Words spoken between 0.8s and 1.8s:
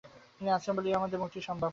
আমাদের মুক্তি সম্ভব।